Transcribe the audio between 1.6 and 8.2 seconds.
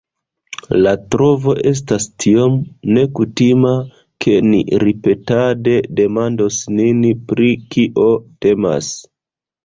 estas tiom nekutima, ke ni ripetade demandos nin, pri kio